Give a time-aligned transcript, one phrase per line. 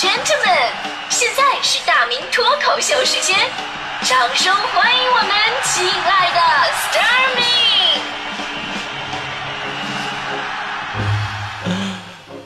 [0.00, 0.72] gentlemen，
[1.10, 3.36] 现在是大明脱口秀时间，
[4.00, 5.30] 掌声欢迎我们
[5.62, 6.40] 亲爱的
[6.88, 8.00] Starmy。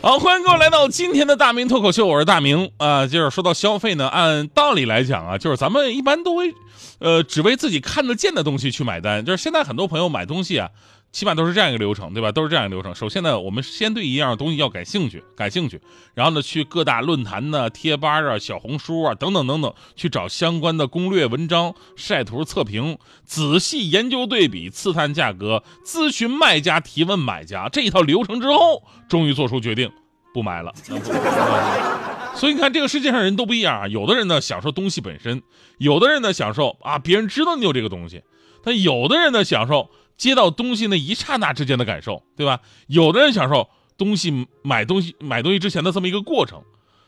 [0.03, 3.07] 好，欢迎各位来到今天的大明脱口秀，我是大明啊。
[3.07, 6.53] 就是说到消费呢，按道理来讲啊，就是咱们一般都会，
[6.99, 9.25] 呃，只为自己看得见的东西去买单。
[9.25, 10.71] 就是现在很多朋友买东西啊，
[11.15, 12.33] 起码都是这样一个流程，对吧？
[12.33, 12.93] 都是这样一个流程。
[12.93, 15.81] 首先呢，我们先对一样东西要感兴趣，感兴趣，
[16.13, 29.89] 然后呢，去各大论坛呢、贴吧啊、小红书啊等等等等，去找相关的攻略文章、晒图测评，仔细研究对比，刺探价格，咨询卖家，提问买家，这一套流程之后，终于做出决定，
[30.35, 30.75] 不买了。
[32.35, 33.87] 所以你看，这个世界上人都不一样啊。
[33.87, 35.45] 有的人呢享受东西本身，
[35.79, 38.25] 有的人呢享受啊别人知道你有这个东西，
[38.65, 42.61] 但有的人呢享受接到东西那一刹那之间的感受，对吧？
[42.87, 46.63] 有的人享受东西买东西买东西之前的这么一个过程，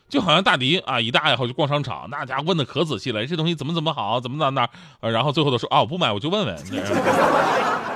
[0.09, 4.67] 就好像大迪啊一大爱好就逛商场，那家伙问的可仔细了，这东西怎么怎么好，怎么怎么
[5.01, 6.55] 那，然后最后都说啊我不买，我就问问。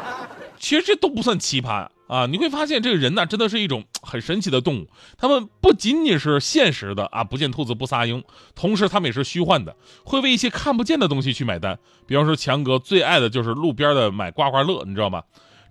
[0.61, 2.27] 其实这都不算奇葩啊！
[2.27, 4.87] 你会发现这个人呢，真的是一种很神奇的动物。
[5.17, 8.23] 他们不仅仅是现实的啊，不见兔子不撒鹰，
[8.53, 11.79] 同时他们也是虚幻的，会为一些看不见的东西去买单。
[12.05, 15.23] 比方说强哥最爱的就是路边的买刮刮乐，你知道吗？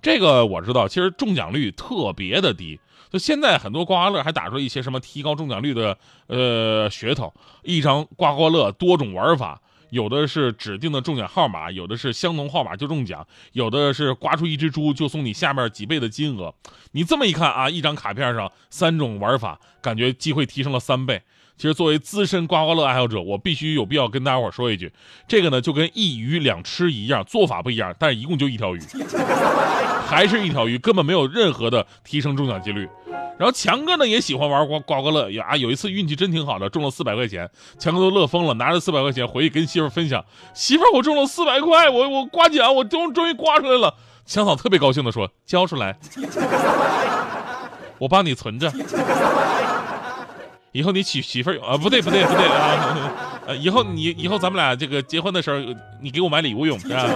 [0.02, 2.80] 这个我知道，其实中奖率特别的低。
[3.12, 5.96] 就现在很多刮刮乐还打出一些什么提高中奖率的
[6.27, 9.62] 呃噱头，一张刮刮乐多种玩法。
[9.91, 16.55] 有的是指定的中奖号码，有的是相同号码就中奖，有的是刮出一只猪就送你下面几倍的金额。
[16.92, 21.22] 你这么一看啊，一张卡片上三种玩法，感觉机会提升了三倍。
[21.56, 24.91] 其实作为资深刮刮乐爱好者，我必须有必要跟大家伙说一句，
[25.28, 28.80] 这个呢就跟一鱼两吃一样，做法不一样，但是一共就一条鱼，
[30.11, 32.89] 还是一条鱼，根本没有任何的提升中奖几率。
[33.39, 43.95] 然后强哥呢也喜欢玩刮刮刮乐呀，有一次运气真挺好的，中了四百块钱，强哥都乐疯了，拿着四百块钱回去跟媳妇分享，媳妇我中了四百块，我我刮奖，我终终于刮出来了。
[44.27, 45.96] 强嫂特别高兴的说，交出来，
[47.98, 48.70] 我帮你存着，
[50.73, 55.58] 以后你娶媳妇啊，不对不对不对啊， 以后你以后咱们俩这个结婚的时候，
[56.02, 57.06] 你给我买礼物用，是吧？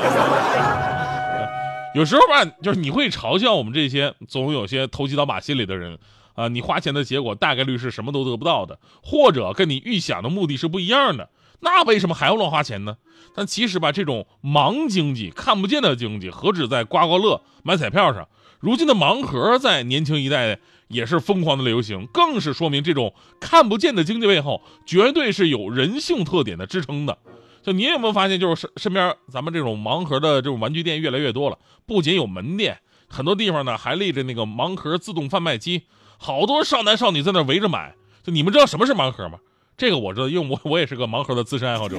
[1.95, 5.99] 有时候吧，就是你会嘲笑我们这些总有些投机倒把心理的人
[6.35, 12.97] 啊，你花钱的结果大概率是什么都得不到的，或者跟你预想的目的是不一样的，那为什么还要乱花钱呢？
[13.37, 18.29] 但其实吧，这种盲经济、看不见的经济，何止在刮刮乐、买彩票上，
[18.59, 27.17] 如今的盲盒在年轻一代也是疯狂的流行，更是说明这种看不见的经济背后，绝对是有人性特点的支撑的。
[27.65, 35.85] 就你有没有发现，就是身身边咱们这种盲盒的这种玩具店越来越多了，不仅有门店，很多地方呢还立着那个盲盒自动贩卖机，
[36.19, 37.95] 好多少男少女在那围着买。
[38.23, 39.39] 就你们知道什么是盲盒吗？
[39.79, 41.97] 这个我知道，因为我我也是个盲盒的资深爱好者，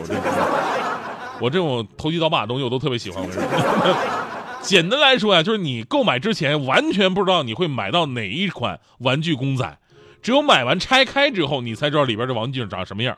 [1.41, 3.27] 我这种投机倒把的东西我都特别喜欢。
[4.61, 9.77] 简单来说呀，就是你购买之前完全不知道你会买到哪一款玩具公仔，
[10.21, 13.17] 只有买完拆开之后，你才知道里边的玩具长什么样。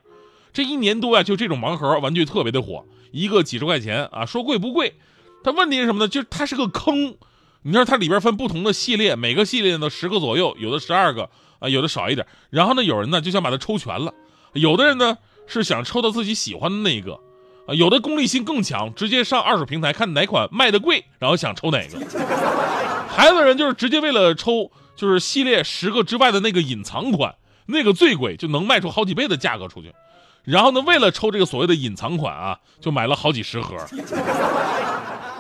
[0.57, 4.95] 这一年多呀，就这种盲盒玩具特别的火，一个几十块钱啊，说贵不贵，
[5.44, 6.07] 但问题是什么呢？
[6.07, 7.16] 就是它是个坑。
[7.62, 11.29] 你知道它里边分不同的系列，每个系列呢十个左右，有的十二个
[11.59, 12.25] 啊，有的少一点。
[12.50, 14.12] 然后呢，有人呢就想把它抽全了，
[14.53, 17.19] 有的人呢是想抽到自己喜欢的那一个，
[17.67, 22.00] 啊，有的功利心更强，直接上二手平台看哪款卖的贵，然后想抽哪个。
[23.07, 27.35] 还有的人就是直接为了抽，就是系列十个之外的那个隐藏款，
[27.67, 29.94] 那个最贵，就能卖出好几倍的价格出去。
[30.47, 33.75] 然后呢，为了抽这个所谓的隐藏款啊，就买了好几十盒，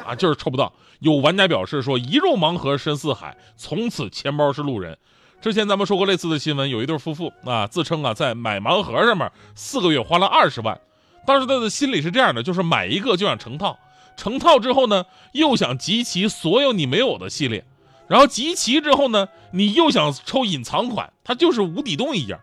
[0.05, 0.73] 啊，就是抽不到。
[0.99, 4.97] 有玩家表示说，一入盲盒深似海，从此钱包是路人。
[5.39, 10.77] 之前咱们说过类似的新闻，有一对夫妇啊，自称啊在买盲盒上面四个月花了二十万。
[11.25, 13.79] 当时他的心里是这样的，就是买一个就想成套，
[14.17, 17.63] 成套之后呢，又想集齐所有你没有的系列，
[18.09, 22.37] 然后集齐之后呢，你又想抽隐藏款，它就是无底洞一样。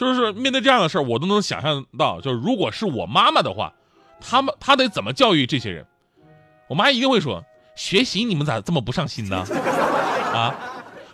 [0.00, 3.72] 就是面对这样的事儿，我都能想象到，就是如果是我妈妈的话，
[4.18, 5.84] 他们她得怎么教育这些人？
[6.68, 7.44] 我妈一定会说：
[7.76, 9.44] 学习你们咋这么不上心呢？
[10.32, 10.54] 啊，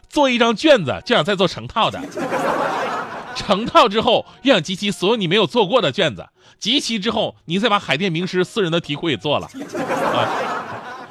[0.09, 2.01] 做一张卷子就想再做成套的，
[3.35, 6.29] 成套之后又想集齐所有你没有做过的卷子，
[6.59, 9.47] 集齐之后你再把海淀名师私人的题库也做了。
[9.51, 10.56] 啊，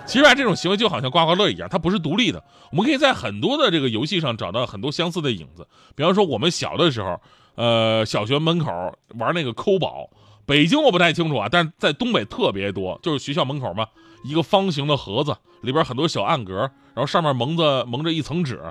[0.06, 2.44] 其实啊，这种行为就好像刮刮乐一样，它不是独立的。
[2.72, 7.20] 我们可以在很多的这个游戏上找到很多相似的影子，比方说我们小的时候。
[7.58, 8.70] 呃，小学门口
[9.18, 10.10] 玩那个抠宝，
[10.46, 13.88] 北京我不太清楚啊，但是在东北特别多，就是学校门口嘛，
[14.26, 18.62] 一个方形的盒子，里边很多小暗格，然后上面蒙着蒙着一层纸，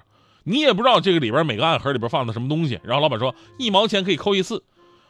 [0.43, 4.63] 你也不知道这个里边每个暗盒里边放的什么东西，然后老板说一毛钱可以抠一次，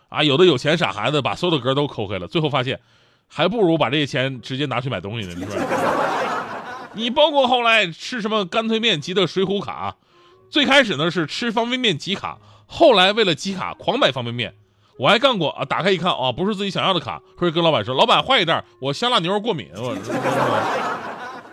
[0.08, 2.78] 啊，有的有钱傻孩子把所有的格都抠开了，最后发现，
[3.26, 6.03] 还不如把这些钱直接拿去买东西呢，是吧？
[6.94, 9.96] 你包括后来吃什么干脆面集的水浒卡，
[10.48, 14.54] 最开始呢是吃方便面集卡，后来为了集卡狂买方便面。
[14.96, 19.68] 我还干过啊，打开一看啊，不是自己想要的卡，或者跟老板说，老板换一袋，我香辣牛肉过敏。
[19.74, 19.92] 我。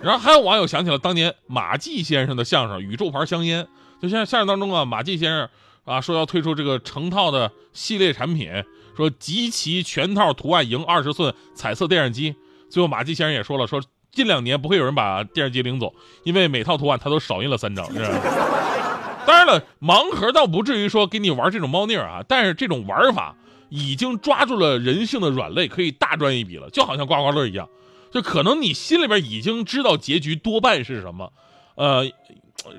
[0.03, 3.63] 然后还有网友想起了当年马季先生的相声《宇宙牌香烟》，
[3.99, 5.49] 就像相声当中啊，马季先生
[5.85, 8.51] 啊说要推出这个成套的系列产品，
[8.95, 12.35] 说集齐全套图案赢二十寸彩色电视机。
[12.69, 13.81] 最后马季先生也说了，说。
[14.11, 15.93] 近两年不会有人把电视机领走，
[16.23, 17.85] 因为每套图案他都少印了三张。
[17.93, 17.99] 是
[19.25, 23.35] 当然了，盲盒倒不至于说给你玩这种猫腻啊，但是这种玩法
[23.69, 26.69] 已经抓住了人性的软肋，可以大赚一笔了。
[26.71, 27.69] 就好像刮刮乐一样，
[28.11, 31.31] 就可能你心里边已经知道结局多半是什么，
[31.75, 32.11] 呃，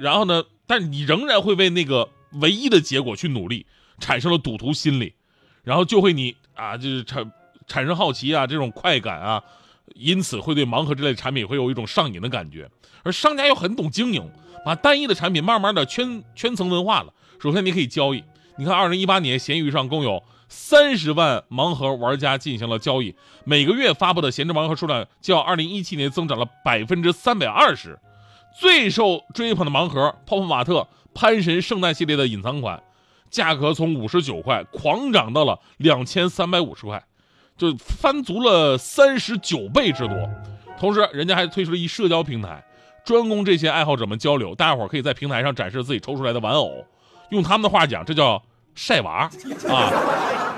[0.01, 3.65] 然后呢，但你仍然会为那个唯一的结果去努力，
[4.01, 5.15] 产生了赌徒心理，
[5.63, 7.33] 然后就会你啊，就是产
[7.67, 9.43] 产生好奇啊，这种快感啊。
[9.95, 12.71] 因此会对盲盒这类的产品会有一种上瘾的感觉，
[13.03, 14.31] 而商家又很懂经营，
[14.65, 17.13] 把单一的产品慢慢的圈圈层文化了。
[17.41, 18.23] 首先你可以交易，
[18.57, 23.15] 你看二零一八年闲鱼上共有三十万盲盒玩家进行了交易，
[23.45, 27.99] 每个月发布的闲置盲盒数量较二零一七年增长了百分之三百二十。
[28.59, 32.83] 最受追捧的盲盒泡泡玛特潘神圣诞系列的隐藏款，
[33.31, 37.03] 价格从五十九块狂涨到了两千三百五十块。
[37.63, 40.17] 就翻足了三十九倍之多，
[40.77, 42.61] 同时人家还推出了一社交平台，
[43.05, 44.53] 专供这些爱好者们交流。
[44.53, 46.85] 大家伙可以在平台上展示自己抽出来的玩偶，
[47.31, 48.43] 用他们的话讲，这叫
[48.75, 49.31] 晒娃
[49.69, 49.93] 啊！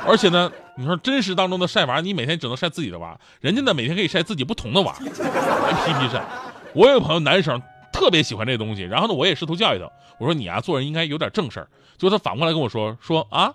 [0.08, 6.24] 而且呢，你说真实当中的晒娃，你每天只能晒自己的娃，人家呢每天可以晒自己不同的娃，皮皮晒。
[6.72, 7.60] 我有个朋友男生
[7.92, 9.84] 特别喜欢这东西，然后呢，我也试图教育他，
[10.18, 11.68] 我说你啊做人应该有点正事儿。
[11.98, 13.52] 结果他反过来跟我说说啊。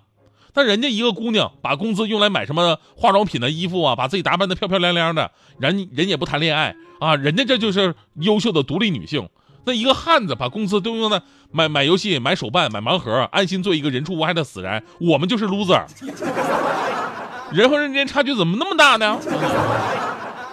[0.60, 9.30] 那人家一个姑娘把工资用来买什么化妆品的衣服啊，把自己打扮的漂漂亮亮的，人人也不谈恋爱啊，人家这就是优秀的独立女性。
[9.64, 15.86] 那一个汉子把工资都用在买买游戏、买手办、买盲盒，安心做一个人畜无害的死人，我们就是 loser。
[17.54, 19.18] 人和人之间差距怎么那么大呢？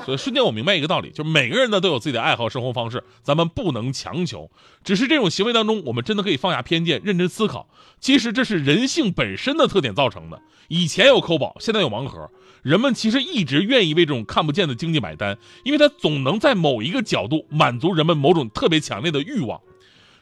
[0.06, 4.48] 所以瞬间我明白一个道理，就是每个人呢都有自己的爱好生活方式，咱们不能强求。
[4.84, 7.68] 只是这种行为当中，我们真的可以放下偏见，认真思考。
[7.98, 10.40] 其实这是人性本身的特点造成的。
[10.68, 12.30] 以前有抠宝，现在有盲盒，
[12.62, 19.60] 人们其实一直愿意为这种看不见的经济买单，因为它总能在某一个角度满足人们某种特别强烈的欲望。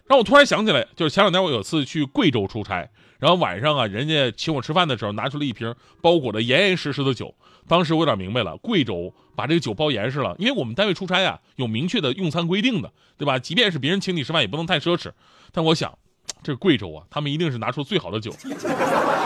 [0.06, 2.88] 让我突然想起来，就是前两天我有次去贵州出差。
[3.18, 7.34] 然后晚上啊，人家请我吃饭的时候，拿出了一瓶包裹的严严实实的酒。
[7.66, 13.38] 当时我有点明白了，贵州把这个酒包严实了，因为我们单位出差啊，有明确的用餐规定的，对吧？
[13.38, 15.10] 即便是别人请你吃饭，也不能太奢侈。
[15.52, 15.96] 但我想，
[16.42, 18.30] 这贵州啊，他们一定是拿出最好的酒，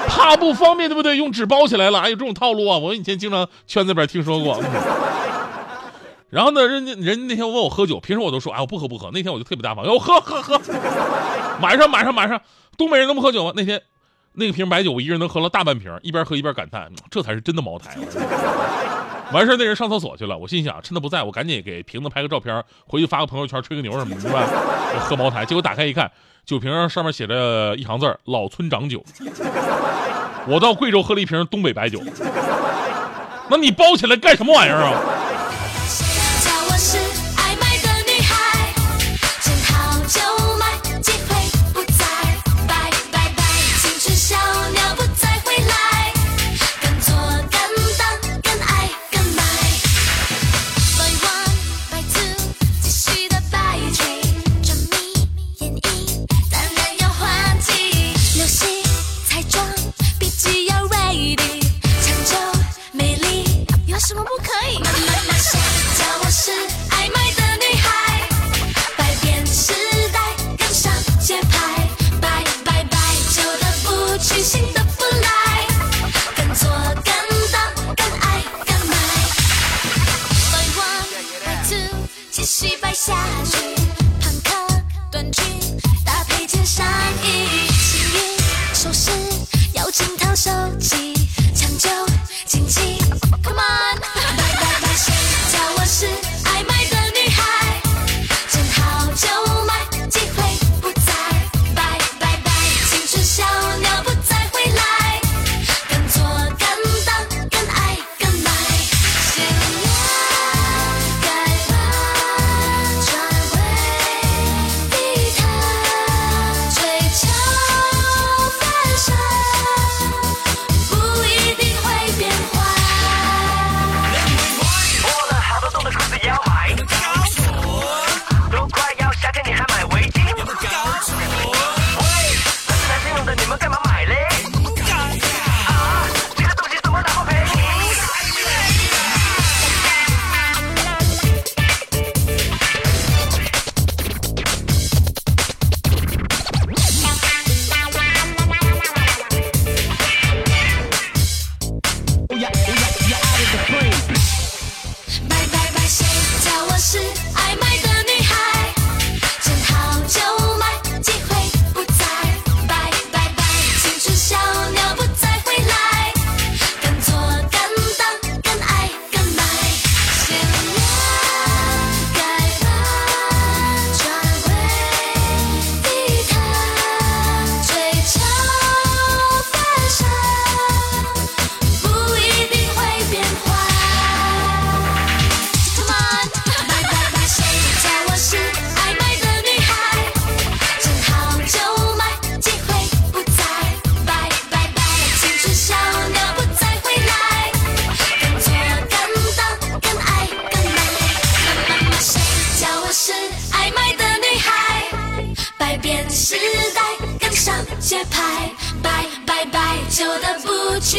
[0.06, 1.16] 怕不方便，对不对？
[1.16, 2.78] 用纸包起来了，还有这种套路啊！
[2.78, 4.62] 我以前经常圈子里边听说过。
[6.30, 9.10] 然后呢，人家人家那天问我喝酒，平时我都说，哎，我不喝不喝。
[9.12, 10.60] 那天我就特别大方，要喝喝喝。
[11.60, 12.40] 马上马上马上，
[12.76, 13.52] 东北人能不喝酒吗？
[13.56, 13.80] 那天，
[14.34, 17.96] 那个瓶白酒，我一人能喝了大半瓶，一边喝一边感叹，这才是真的茅台。
[19.32, 24.46] 完事那人上厕所去了，我心想，趁他不在，我赶紧给瓶子拍个照片，回去发个朋友圈，吹个牛什么的，对吧？
[24.94, 26.10] 我喝茅台，结果打开一看，
[26.44, 29.02] 酒瓶上面写着一行字老村长酒。
[30.47, 32.00] 我到贵州喝了一瓶东北白酒，
[33.50, 35.00] 那你包起来干什么玩意儿啊？
[65.07, 65.59] 妈妈，谁
[65.99, 66.88] 叫我失？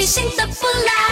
[0.10, 1.09] 拜拜，旧的不去，新的不来，敢做敢当。